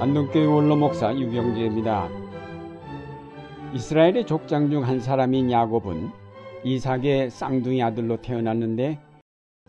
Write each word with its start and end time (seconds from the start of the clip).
안동교회 0.00 0.46
원로 0.46 0.76
목사 0.76 1.12
유경재입니다. 1.12 2.08
이스라엘의 3.74 4.26
족장 4.26 4.70
중 4.70 4.84
한 4.84 5.00
사람인 5.00 5.50
야곱은 5.50 6.10
이삭의 6.62 7.30
쌍둥이 7.30 7.82
아들로 7.82 8.22
태어났는데 8.22 9.00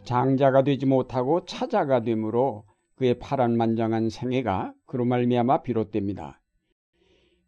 장자가 0.03 0.63
되지 0.63 0.85
못하고 0.85 1.45
차자가 1.45 2.03
되므로 2.03 2.63
그의 2.95 3.17
파란만장한 3.17 4.11
생애가 4.11 4.73
그로 4.85 5.03
말미암아 5.05 5.63
비롯됩니다. 5.63 6.39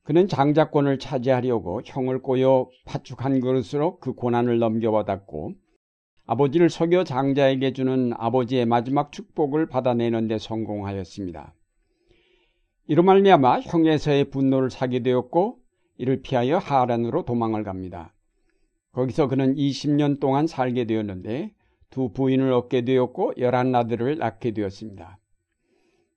그는 0.02 0.28
장자권을 0.28 0.98
차지하려고 0.98 1.82
형을 1.86 2.24
꼬여 2.24 2.68
파축한 2.86 3.42
그릇으로 3.42 4.00
그 4.00 4.14
고난을 4.14 4.58
넘겨받았고 4.58 5.54
아버지를 6.26 6.72
속여 6.72 7.04
장자에게 7.04 7.74
주는 7.74 8.12
아버지의 8.18 8.66
마지막 8.66 9.12
축복을 9.12 9.68
받아내는 9.68 10.28
데 10.28 10.40
성공하였습니다. 10.40 11.54
이로 12.92 13.04
말미암아 13.04 13.62
형에서의 13.62 14.32
분노를 14.32 14.70
사게 14.70 15.00
되었고 15.00 15.60
이를 15.98 16.22
피하여 16.22 16.58
하란으로 16.58 17.24
도망을 17.24 17.64
갑니다. 17.64 18.14
거기서 18.92 19.30
그는 19.30 19.56
20년 19.56 20.20
동안 20.20 20.46
살게 20.46 20.84
되었는데 20.84 21.54
두 21.90 22.12
부인을 22.12 22.52
얻게 22.52 22.82
되었고 22.82 23.36
열한 23.38 23.74
아들을 23.74 24.18
낳게 24.18 24.52
되었습니다. 24.52 25.20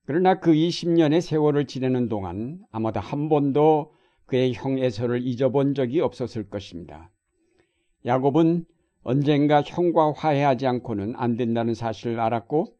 그러나 0.04 0.40
그 0.40 0.52
20년의 0.52 1.20
세월을 1.20 1.66
지내는 1.66 2.08
동안 2.08 2.58
아마도 2.72 2.98
한 2.98 3.28
번도 3.28 3.92
그의 4.26 4.52
형 4.52 4.76
에서를 4.76 5.24
잊어본 5.24 5.74
적이 5.74 6.00
없었을 6.00 6.50
것입니다. 6.50 7.08
야곱은 8.04 8.64
언젠가 9.04 9.62
형과 9.62 10.10
화해하지 10.10 10.66
않고는 10.66 11.14
안 11.18 11.36
된다는 11.36 11.74
사실을 11.74 12.18
알았고 12.18 12.74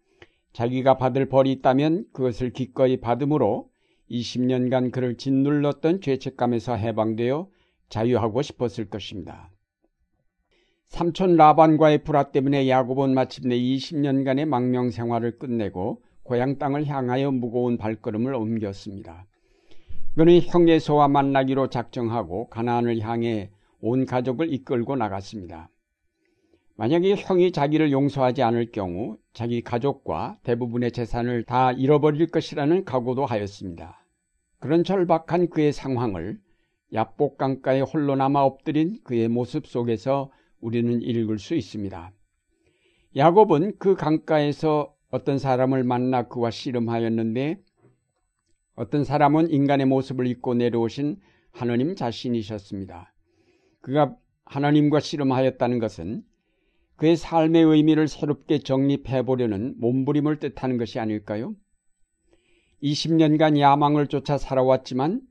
자기가 0.52 0.96
받을 0.96 1.28
벌이 1.28 1.52
있다면 1.52 2.06
그것을 2.12 2.50
기꺼이 2.50 2.96
받음으로 2.96 3.72
20년간 4.10 4.92
그를 4.92 5.16
짓눌렀던 5.16 6.00
죄책감에서 6.00 6.77
해방되어 6.77 7.48
자유하고 7.88 8.42
싶었을 8.42 8.88
것입니다. 8.91 9.50
삼촌 10.84 11.36
라반과의 11.36 12.05
불화 12.05 12.30
때문에 12.30 12.69
야곱은 12.69 13.14
마침내 13.14 13.58
20년간의 13.58 14.46
망명 14.46 14.91
생활을 14.91 15.38
끝내고 15.38 16.02
고향 16.22 16.58
땅을 16.58 16.86
향하여 16.86 17.30
무거운 17.30 17.77
발걸음을 17.77 18.34
옮겼습니다. 18.34 19.27
그는 20.14 20.41
형제소와 20.41 21.08
만나기로 21.08 21.68
작정하고 21.68 22.48
가나안을 22.48 23.00
향해 23.00 23.50
온 23.80 24.06
가족을 24.06 24.52
이끌고 24.52 24.96
나갔습니다. 24.96 25.68
만약에 26.77 27.14
형이 27.17 27.53
자기를 27.53 27.92
용서하지 27.92 28.42
않을 28.42 28.72
경우 28.72 29.17
자기 29.33 29.62
가족과 29.62 30.39
대부분의 30.42 30.91
재산을 30.91 31.44
다 31.44 31.70
잃어버릴 31.70 32.27
것이라는 32.28 32.84
각오도 32.84 33.27
하였습니다. 33.27 34.05
그런 34.58 34.83
절박한 34.83 35.50
그의 35.50 35.72
상황을 35.72 36.41
야복 36.92 37.39
강가에 37.39 37.80
홀로 37.80 38.17
남아 38.17 38.42
엎드린 38.42 38.98
그의 39.05 39.28
모습 39.28 39.67
속에서 39.67 40.33
우리는 40.61 41.00
읽을 41.00 41.39
수 41.39 41.55
있습니다. 41.55 42.12
야곱은 43.17 43.75
그 43.78 43.95
강가에서 43.95 44.92
어떤 45.11 45.39
사람을 45.39 45.84
만나 45.84 46.27
그와 46.27 46.50
씨름하였는데 46.50 47.61
어떤 48.75 49.05
사람은 49.05 49.50
인간의 49.50 49.86
모습을 49.86 50.27
입고 50.27 50.55
내려오신 50.55 51.20
하나님 51.52 51.95
자신이셨습니다. 51.95 53.14
그가 53.80 54.17
하나님과 54.45 54.98
씨름하였다는 54.98 55.78
것은 55.78 56.25
그의 56.96 57.16
삶의 57.16 57.64
의미를 57.64 58.08
새롭게 58.08 58.58
정립해 58.58 59.22
보려는 59.22 59.74
몸부림을 59.78 60.38
뜻하는 60.38 60.78
것이 60.78 60.98
아닐까요? 60.98 61.55
20년간 62.82 63.58
야망을 63.58 64.06
쫓아 64.06 64.38
살아왔지만 64.38 65.22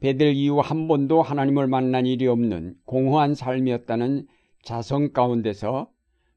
베델 0.00 0.34
이후 0.34 0.60
한 0.60 0.88
번도 0.88 1.22
하나님을 1.22 1.66
만난 1.68 2.06
일이 2.06 2.26
없는 2.26 2.74
공허한 2.84 3.34
삶이었다는 3.34 4.26
자성 4.62 5.12
가운데서 5.12 5.90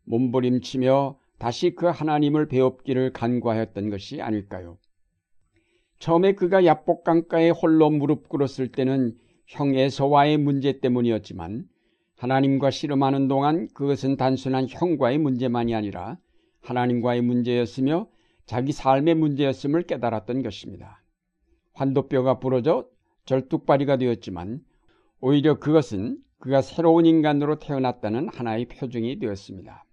몸부림치며 0.03 1.17
다시 1.39 1.71
그 1.71 1.87
하나님을 1.87 2.47
배웁기를 2.47 3.13
간과하였던 3.13 3.89
것이 3.89 4.21
아닐까요? 4.21 4.77
처음에 5.99 6.33
그가 6.33 6.65
야복강가에 6.65 7.49
홀로 7.49 7.89
무릎 7.89 8.29
꿇었을 8.29 8.71
때는 8.71 9.17
형 9.47 9.75
에서와의 9.75 10.37
문제 10.37 10.79
때문이었지만 10.79 11.65
하나님과 12.25 12.71
씨름하는 12.71 13.27
동안 13.27 13.67
그것은 13.75 14.17
단순한 14.17 14.67
형과의 14.67 15.19
문제만이 15.19 15.75
아니라 15.75 16.17
하나님과의 16.61 17.21
문제였으며 17.21 18.07
자기 18.47 18.71
삶의 18.71 19.13
문제였음을 19.13 19.83
깨달았던 19.83 20.41
것입니다. 20.41 21.03
환도뼈가 21.73 22.39
부러져 22.39 22.87
절뚝발이가 23.25 23.97
되었지만 23.97 24.61
오히려 25.21 25.59
그것은 25.59 26.17
그가 26.39 26.63
새로운 26.63 27.05
인간으로 27.05 27.59
태어났다는 27.59 28.29
하나의 28.29 28.65
표징이 28.69 29.19
되었습니다. 29.19 29.85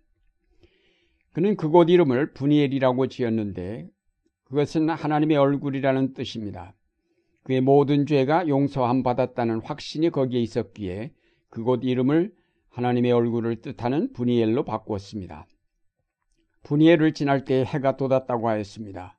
그는 1.32 1.54
그곳 1.56 1.90
이름을 1.90 2.32
분이엘이라고 2.32 3.08
지었는데 3.08 3.90
그것은 4.44 4.88
하나님의 4.88 5.36
얼굴이라는 5.36 6.14
뜻입니다. 6.14 6.74
그의 7.42 7.60
모든 7.60 8.06
죄가 8.06 8.48
용서함 8.48 9.02
받았다는 9.02 9.60
확신이 9.62 10.08
거기에 10.08 10.40
있었기에 10.40 11.12
그곳 11.52 11.84
이름을 11.84 12.32
하나님의 12.70 13.12
얼굴을 13.12 13.56
뜻하는 13.56 14.14
분이엘로 14.14 14.64
바꾸었습니다. 14.64 15.46
분이엘을 16.62 17.12
지날 17.12 17.44
때 17.44 17.62
해가 17.62 17.98
돋았다고 17.98 18.48
하였습니다. 18.48 19.18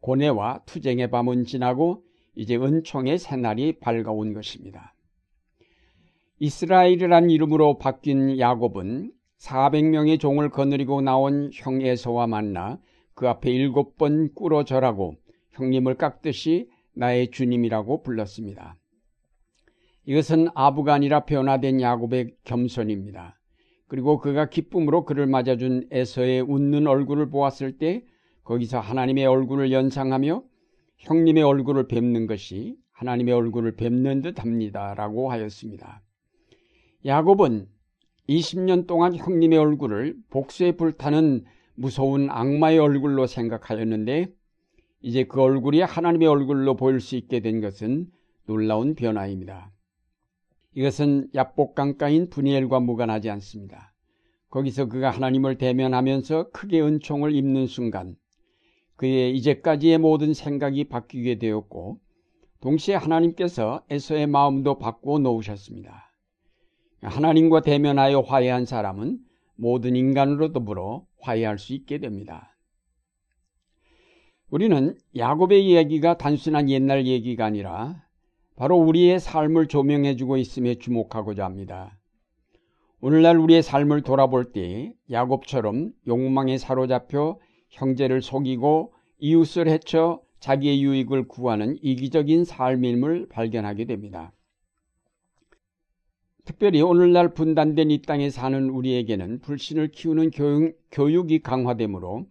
고뇌와 0.00 0.64
투쟁의 0.66 1.10
밤은 1.10 1.46
지나고 1.46 2.04
이제 2.34 2.56
은총의 2.56 3.18
새날이 3.18 3.80
밝아온 3.80 4.34
것입니다. 4.34 4.94
이스라엘이란 6.40 7.30
이름으로 7.30 7.78
바뀐 7.78 8.38
야곱은 8.38 9.10
400명의 9.38 10.20
종을 10.20 10.50
거느리고 10.50 11.00
나온 11.00 11.50
형 11.54 11.80
에서와 11.80 12.26
만나 12.26 12.78
그 13.14 13.30
앞에 13.30 13.50
일곱 13.50 13.96
번 13.96 14.34
꿇어 14.34 14.64
절하고 14.64 15.14
형님을 15.52 15.94
깎듯이 15.94 16.68
나의 16.92 17.30
주님이라고 17.30 18.02
불렀습니다. 18.02 18.76
이것은 20.04 20.48
아부가 20.54 20.94
아니라 20.94 21.24
변화된 21.24 21.80
야곱의 21.80 22.34
겸손입니다. 22.44 23.38
그리고 23.86 24.18
그가 24.18 24.48
기쁨으로 24.48 25.04
그를 25.04 25.26
맞아준 25.26 25.86
에서의 25.90 26.40
웃는 26.40 26.86
얼굴을 26.86 27.30
보았을 27.30 27.78
때 27.78 28.04
거기서 28.44 28.80
하나님의 28.80 29.26
얼굴을 29.26 29.70
연상하며 29.70 30.42
형님의 30.98 31.42
얼굴을 31.42 31.88
뵙는 31.88 32.26
것이 32.26 32.76
하나님의 32.92 33.34
얼굴을 33.34 33.76
뵙는 33.76 34.22
듯 34.22 34.40
합니다. 34.40 34.94
라고 34.94 35.30
하였습니다. 35.30 36.02
야곱은 37.04 37.66
20년 38.28 38.86
동안 38.86 39.14
형님의 39.14 39.58
얼굴을 39.58 40.16
복수에 40.30 40.72
불타는 40.72 41.44
무서운 41.74 42.30
악마의 42.30 42.78
얼굴로 42.78 43.26
생각하였는데 43.26 44.28
이제 45.00 45.24
그 45.24 45.40
얼굴이 45.40 45.80
하나님의 45.80 46.28
얼굴로 46.28 46.76
보일 46.76 47.00
수 47.00 47.16
있게 47.16 47.40
된 47.40 47.60
것은 47.60 48.06
놀라운 48.46 48.94
변화입니다. 48.94 49.71
이것은 50.74 51.28
야복강가인 51.34 52.30
분이엘과 52.30 52.80
무관하지 52.80 53.30
않습니다. 53.30 53.92
거기서 54.50 54.86
그가 54.86 55.10
하나님을 55.10 55.56
대면하면서 55.58 56.50
크게 56.50 56.80
은총을 56.80 57.34
입는 57.34 57.66
순간 57.66 58.16
그의 58.96 59.34
이제까지의 59.36 59.98
모든 59.98 60.34
생각이 60.34 60.84
바뀌게 60.84 61.38
되었고 61.38 61.98
동시에 62.60 62.94
하나님께서 62.94 63.82
에서의 63.90 64.26
마음도 64.26 64.78
바꾸어 64.78 65.18
놓으셨습니다. 65.18 66.12
하나님과 67.00 67.62
대면하여 67.62 68.20
화해한 68.20 68.66
사람은 68.66 69.18
모든 69.56 69.96
인간으로 69.96 70.52
더불어 70.52 71.04
화해할 71.20 71.58
수 71.58 71.74
있게 71.74 71.98
됩니다. 71.98 72.56
우리는 74.50 74.96
야곱의 75.16 75.66
이야기가 75.66 76.18
단순한 76.18 76.70
옛날 76.70 77.06
얘기가 77.06 77.46
아니라 77.46 78.04
바로 78.56 78.76
우리의 78.76 79.18
삶을 79.18 79.68
조명해주고 79.68 80.36
있음에 80.36 80.74
주목하고자 80.76 81.44
합니다. 81.44 81.98
오늘날 83.00 83.36
우리의 83.38 83.62
삶을 83.62 84.02
돌아볼 84.02 84.52
때 84.52 84.94
야곱처럼 85.10 85.92
욕망에 86.06 86.58
사로잡혀 86.58 87.38
형제를 87.70 88.22
속이고 88.22 88.92
이웃을 89.18 89.68
해쳐 89.68 90.22
자기의 90.38 90.82
유익을 90.82 91.28
구하는 91.28 91.76
이기적인 91.82 92.44
삶임을 92.44 93.28
발견하게 93.28 93.86
됩니다. 93.86 94.32
특별히 96.44 96.82
오늘날 96.82 97.34
분단된 97.34 97.90
이 97.92 98.02
땅에 98.02 98.28
사는 98.28 98.68
우리에게는 98.68 99.40
불신을 99.40 99.92
키우는 99.92 100.30
교육, 100.30 100.76
교육이 100.90 101.40
강화되므로 101.40 102.26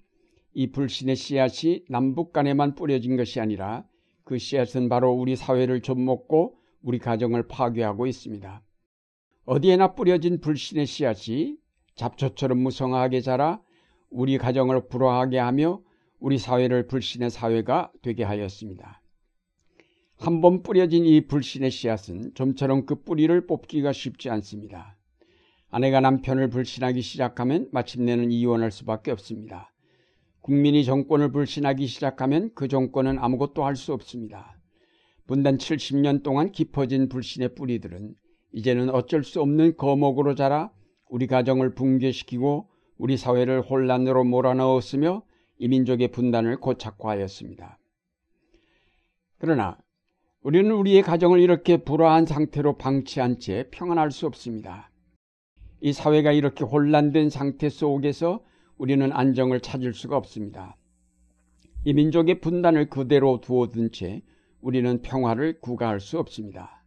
이 0.53 0.71
불신의 0.71 1.15
씨앗이 1.15 1.85
남북 1.87 2.33
간에만 2.33 2.75
뿌려진 2.75 3.15
것이 3.15 3.39
아니라 3.39 3.85
그 4.23 4.37
씨앗은 4.37 4.89
바로 4.89 5.11
우리 5.11 5.35
사회를 5.35 5.81
좀먹고 5.81 6.57
우리 6.81 6.99
가정을 6.99 7.47
파괴하고 7.47 8.07
있습니다. 8.07 8.61
어디에나 9.45 9.95
뿌려진 9.95 10.39
불신의 10.39 10.85
씨앗이 10.85 11.57
잡초처럼 11.95 12.57
무성하게 12.59 13.21
자라 13.21 13.61
우리 14.09 14.37
가정을 14.37 14.87
불화하게 14.87 15.39
하며 15.39 15.81
우리 16.19 16.37
사회를 16.37 16.87
불신의 16.87 17.29
사회가 17.29 17.91
되게 18.01 18.23
하였습니다. 18.23 19.01
한번 20.17 20.61
뿌려진 20.61 21.05
이 21.05 21.25
불신의 21.25 21.71
씨앗은 21.71 22.35
좀처럼 22.35 22.85
그 22.85 23.03
뿌리를 23.03 23.47
뽑기가 23.47 23.91
쉽지 23.91 24.29
않습니다. 24.29 24.97
아내가 25.71 25.99
남편을 25.99 26.49
불신하기 26.49 27.01
시작하면 27.01 27.69
마침내는 27.71 28.31
이혼할 28.31 28.71
수밖에 28.71 29.09
없습니다. 29.11 29.70
국민이 30.41 30.83
정권을 30.83 31.31
불신하기 31.31 31.85
시작하면 31.87 32.51
그 32.55 32.67
정권은 32.67 33.19
아무것도 33.19 33.63
할 33.63 33.75
수 33.75 33.93
없습니다. 33.93 34.57
분단 35.27 35.57
70년 35.57 36.23
동안 36.23 36.51
깊어진 36.51 37.07
불신의 37.09 37.55
뿌리들은 37.55 38.15
이제는 38.51 38.89
어쩔 38.89 39.23
수 39.23 39.41
없는 39.41 39.77
거목으로 39.77 40.35
자라 40.35 40.71
우리 41.09 41.27
가정을 41.27 41.73
붕괴시키고 41.75 42.69
우리 42.97 43.17
사회를 43.17 43.61
혼란으로 43.61 44.23
몰아넣었으며 44.23 45.23
이 45.57 45.67
민족의 45.67 46.09
분단을 46.09 46.57
고착화하였습니다. 46.59 47.77
그러나 49.37 49.77
우리는 50.41 50.71
우리의 50.71 51.03
가정을 51.03 51.39
이렇게 51.39 51.77
불화한 51.77 52.25
상태로 52.25 52.77
방치한 52.77 53.39
채 53.39 53.67
평안할 53.71 54.11
수 54.11 54.25
없습니다. 54.25 54.91
이 55.81 55.93
사회가 55.93 56.31
이렇게 56.31 56.63
혼란된 56.63 57.29
상태 57.29 57.69
속에서 57.69 58.43
우리는 58.81 59.11
안정을 59.13 59.59
찾을 59.59 59.93
수가 59.93 60.17
없습니다. 60.17 60.75
이 61.85 61.93
민족의 61.93 62.41
분단을 62.41 62.89
그대로 62.89 63.39
두어둔 63.39 63.91
채 63.91 64.23
우리는 64.59 65.03
평화를 65.03 65.59
구가할 65.59 65.99
수 65.99 66.17
없습니다. 66.17 66.83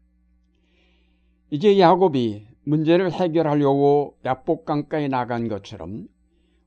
이제 1.51 1.79
야곱이 1.79 2.49
문제를 2.65 3.13
해결하려고 3.13 4.19
야복강가에 4.25 5.07
나간 5.07 5.47
것처럼 5.47 6.09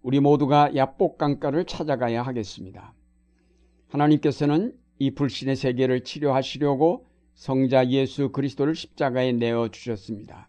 우리 0.01 0.21
모두가 0.21 0.73
야복강가를 0.73 1.65
찾아가야 1.65 2.21
하겠습니다. 2.21 2.93
하나님께서는 3.89 4.77
이 4.97 5.11
불신의 5.11 5.57
세계를 5.57 6.05
치료하시려고 6.05 7.05
성자 7.33 7.89
예수 7.89 8.31
그리스도를 8.31 8.75
십자가에 8.75 9.33
내어 9.33 9.67
주셨습니다. 9.67 10.47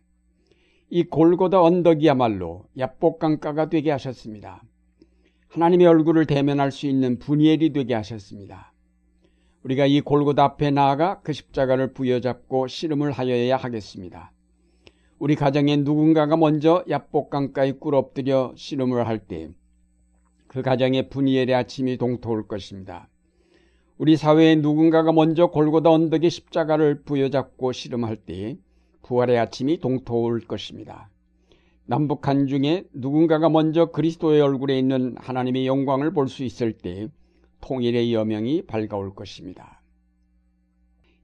이 0.90 1.04
골고다 1.04 1.60
언덕이야말로 1.62 2.64
야복강가가 2.78 3.68
되게 3.68 3.90
하셨습니다. 3.90 4.62
하나님의 5.48 5.86
얼굴을 5.86 6.26
대면할 6.26 6.72
수 6.72 6.86
있는 6.86 7.18
분이엘이 7.18 7.72
되게 7.72 7.94
하셨습니다. 7.94 8.72
우리가 9.62 9.86
이 9.86 10.00
골고다 10.00 10.44
앞에 10.44 10.70
나아가 10.70 11.20
그 11.22 11.32
십자가를 11.32 11.92
부여잡고 11.92 12.68
씨름을 12.68 13.12
하여야 13.12 13.56
하겠습니다. 13.56 14.32
우리 15.18 15.34
가정에 15.34 15.76
누군가가 15.76 16.36
먼저 16.36 16.84
야복강가에 16.88 17.72
꿇 17.72 17.94
엎드려 17.94 18.52
씨름을 18.56 19.06
할 19.06 19.18
때 19.26 19.50
그 20.48 20.62
가정에 20.62 21.08
분이엘의 21.08 21.54
아침이 21.54 21.98
동토올 21.98 22.48
것입니다. 22.48 23.08
우리 23.98 24.16
사회에 24.16 24.56
누군가가 24.56 25.12
먼저 25.12 25.48
골고다 25.48 25.90
언덕의 25.90 26.30
십자가를 26.30 27.02
부여잡고 27.02 27.72
씨름할 27.72 28.16
때 28.16 28.56
부활의 29.08 29.38
아침이 29.38 29.78
동토올 29.78 30.42
것입니다. 30.42 31.08
남북한 31.86 32.46
중에 32.46 32.84
누군가가 32.92 33.48
먼저 33.48 33.86
그리스도의 33.86 34.42
얼굴에 34.42 34.78
있는 34.78 35.16
하나님의 35.16 35.66
영광을 35.66 36.12
볼 36.12 36.28
수 36.28 36.44
있을 36.44 36.74
때 36.74 37.08
통일의 37.62 38.12
여명이 38.12 38.66
밝아올 38.66 39.14
것입니다. 39.14 39.80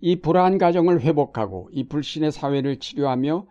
이 0.01 0.17
불안한 0.17 0.57
가정을 0.57 1.03
회복하고 1.03 1.69
이 1.73 1.85
불신의 1.85 2.33
사회를 2.33 2.79
치료하며 2.79 3.47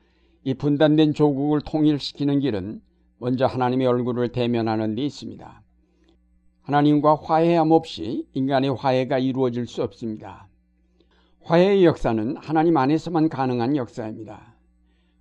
이 0.45 0.53
분단된 0.55 1.13
조국을 1.13 1.61
통일시키는 1.61 2.39
길은 2.39 2.81
먼저 3.19 3.45
하나님의 3.45 3.85
얼굴을 3.85 4.31
대면하는 4.31 4.95
데 4.95 5.03
있습니다. 5.03 5.61
하나님과 6.63 7.19
화해함 7.21 7.69
없이 7.69 8.25
인간의 8.33 8.71
화해가 8.71 9.19
이루어질 9.19 9.67
수 9.67 9.83
없습니다. 9.83 10.47
화해의 11.45 11.83
역사는 11.83 12.37
하나님 12.37 12.77
안에서만 12.77 13.27
가능한 13.27 13.75
역사입니다. 13.75 14.55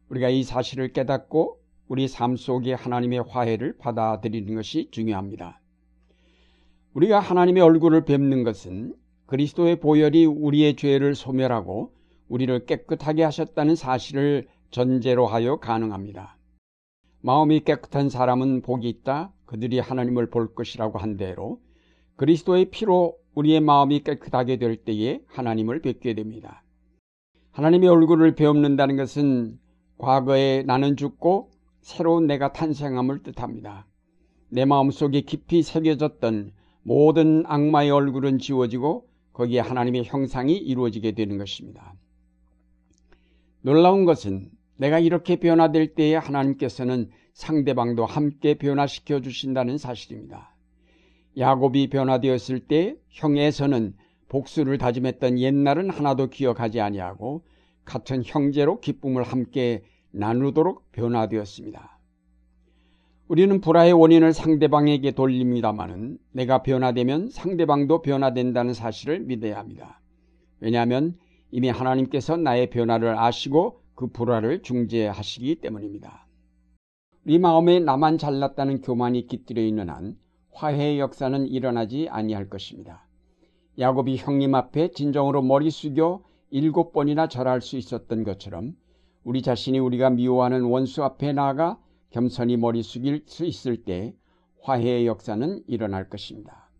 우리가 0.08 0.28
이 0.28 0.44
사실을 0.44 0.92
깨닫고 0.92 1.58
우리 1.88 2.06
삶 2.06 2.36
속에 2.36 2.74
하나님의 2.74 3.24
화해를 3.28 3.76
받아들이는 3.78 4.54
것이 4.54 4.88
중요합니다. 4.92 5.60
우리가 6.94 7.18
하나님의 7.18 7.60
얼굴을 7.64 8.04
뵙는 8.04 8.44
것은 8.44 8.94
그리스도의 9.26 9.80
보혈이 9.80 10.24
우리의 10.26 10.76
죄를 10.76 11.16
소멸하고 11.16 11.92
우리를 12.28 12.66
깨끗하게 12.66 13.24
하셨다는 13.24 13.74
사실을 13.74 14.46
전제로 14.70 15.26
하여 15.26 15.56
가능합니다. 15.56 16.38
마음이 17.20 17.60
깨끗한 17.60 18.10
사람은 18.10 18.62
복이 18.62 18.88
있다. 18.88 19.32
그들이 19.44 19.80
하나님을 19.80 20.30
볼 20.30 20.54
것이라고 20.54 20.98
한 20.98 21.16
대로 21.16 21.60
그리스도의 22.14 22.66
피로 22.66 23.16
우리의 23.34 23.60
마음이 23.60 24.00
깨끗하게 24.00 24.56
될 24.58 24.76
때에 24.76 25.20
하나님을 25.26 25.80
뵙게 25.80 26.14
됩니다. 26.14 26.62
하나님의 27.52 27.88
얼굴을 27.88 28.34
배움는다는 28.34 28.96
것은 28.96 29.58
과거에 29.98 30.62
나는 30.64 30.96
죽고 30.96 31.50
새로운 31.80 32.26
내가 32.26 32.52
탄생함을 32.52 33.22
뜻합니다. 33.22 33.86
내 34.48 34.64
마음속에 34.64 35.22
깊이 35.22 35.62
새겨졌던 35.62 36.52
모든 36.82 37.44
악마의 37.46 37.90
얼굴은 37.90 38.38
지워지고 38.38 39.08
거기에 39.32 39.60
하나님의 39.60 40.04
형상이 40.04 40.56
이루어지게 40.56 41.12
되는 41.12 41.38
것입니다. 41.38 41.94
놀라운 43.62 44.04
것은 44.04 44.50
내가 44.76 44.98
이렇게 44.98 45.36
변화될 45.36 45.94
때에 45.94 46.16
하나님께서는 46.16 47.10
상대방도 47.32 48.04
함께 48.04 48.54
변화시켜 48.54 49.20
주신다는 49.20 49.78
사실입니다. 49.78 50.51
야곱이 51.38 51.88
변화되었을 51.88 52.60
때 52.60 52.96
형에서는 53.08 53.94
복수를 54.28 54.78
다짐했던 54.78 55.38
옛날은 55.38 55.90
하나도 55.90 56.28
기억하지 56.28 56.80
아니하고 56.80 57.44
같은 57.84 58.22
형제로 58.24 58.80
기쁨을 58.80 59.22
함께 59.22 59.82
나누도록 60.10 60.92
변화되었습니다. 60.92 61.98
우리는 63.28 63.60
불화의 63.60 63.92
원인을 63.92 64.32
상대방에게 64.32 65.12
돌립니다마는 65.12 66.18
내가 66.32 66.62
변화되면 66.62 67.30
상대방도 67.30 68.02
변화된다는 68.02 68.74
사실을 68.74 69.20
믿어야 69.20 69.58
합니다. 69.58 70.00
왜냐하면 70.60 71.16
이미 71.50 71.68
하나님께서 71.68 72.36
나의 72.36 72.70
변화를 72.70 73.18
아시고 73.18 73.80
그 73.94 74.08
불화를 74.08 74.62
중재하시기 74.62 75.56
때문입니다. 75.56 76.26
우리 77.24 77.38
마음에 77.38 77.78
나만 77.78 78.18
잘났다는 78.18 78.82
교만이 78.82 79.26
깃들여 79.26 79.62
있는 79.62 79.88
한 79.88 80.16
화해의 80.52 81.00
역사는 81.00 81.46
일어나지 81.48 82.08
아니할 82.08 82.48
것입니다. 82.48 83.06
야곱이 83.78 84.16
형님 84.16 84.54
앞에 84.54 84.90
진정으로 84.92 85.42
머리 85.42 85.70
숙여 85.70 86.22
일곱 86.50 86.92
번이나 86.92 87.28
절할 87.28 87.62
수 87.62 87.76
있었던 87.76 88.24
것처럼 88.24 88.76
우리 89.24 89.40
자신이 89.40 89.78
우리가 89.78 90.10
미워하는 90.10 90.64
원수 90.64 91.02
앞에 91.02 91.32
나아가 91.32 91.78
겸손히 92.10 92.56
머리 92.56 92.82
숙일 92.82 93.24
수 93.26 93.44
있을 93.46 93.84
때 93.84 94.14
화해의 94.60 95.06
역사는 95.06 95.64
일어날 95.66 96.08
것입니다. 96.08 96.70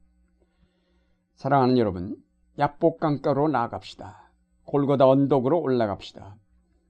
사랑하는 1.35 1.79
여러분, 1.79 2.17
약복강가로 2.59 3.49
나아갑시다. 3.49 4.31
골고다 4.65 5.09
언덕으로 5.09 5.61
올라갑시다. 5.61 6.37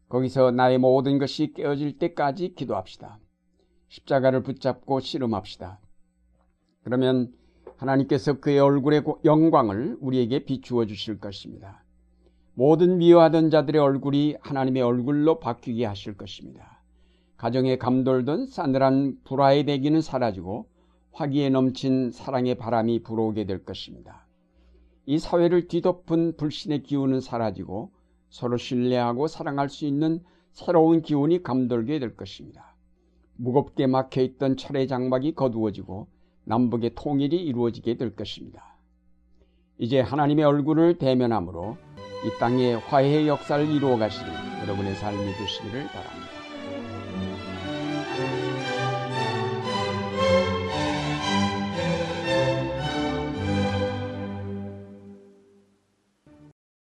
거기서 0.09 0.51
나의 0.51 0.79
모든 0.79 1.19
것이 1.19 1.53
깨어질 1.55 1.99
때까지 1.99 2.55
기도합시다. 2.55 3.19
십자가를 3.89 4.43
붙잡고 4.43 5.01
씨름합시다. 5.01 5.81
그러면 6.85 7.33
하나님께서 7.77 8.41
그의 8.41 8.59
얼굴의 8.59 9.03
영광을 9.25 9.97
우리에게 10.01 10.45
비추어 10.45 10.87
주실 10.87 11.19
것입니다. 11.19 11.83
모든 12.55 12.99
미워하던 12.99 13.51
자들의 13.51 13.81
얼굴이 13.81 14.37
하나님의 14.41 14.83
얼굴로 14.83 15.41
바뀌게 15.41 15.87
하실 15.87 16.17
것입니다. 16.17 16.81
가정에 17.37 17.77
감돌던 17.79 18.47
싸늘한 18.47 19.19
불화의 19.25 19.65
대기는 19.65 20.01
사라지고 20.01 20.67
화기에 21.13 21.51
넘친 21.51 22.11
사랑의 22.11 22.55
바람이 22.55 23.03
불어오게 23.03 23.47
될 23.47 23.65
것입니다. 23.65 24.27
이 25.07 25.19
사회를 25.19 25.67
뒤덮은 25.67 26.37
불신의 26.37 26.85
기운은 26.85 27.21
사라지고 27.21 27.91
서로 28.29 28.57
신뢰하고 28.57 29.27
사랑할 29.27 29.69
수 29.69 29.85
있는 29.85 30.21
새로운 30.53 31.03
기운이 31.03 31.43
감돌게 31.43 31.99
될 31.99 32.17
것입니다. 32.17 32.77
무겁게 33.37 33.87
막혀있던 33.87 34.57
철의 34.57 34.87
장막이 34.87 35.35
거두어지고 35.35 36.07
남북의 36.45 36.93
통일이 36.95 37.37
이루어지게 37.37 37.97
될 37.97 38.15
것입니다. 38.15 38.77
이제 39.79 40.01
하나님의 40.01 40.45
얼굴을 40.45 40.99
대면함으로 40.99 41.77
이 42.25 42.39
땅에 42.39 42.75
화해의 42.75 43.27
역사를 43.27 43.65
이루어 43.69 43.97
가시는 43.97 44.33
여러분의 44.63 44.95
삶이 44.95 45.19
되시기를 45.19 45.87
바랍니다. 45.89 46.42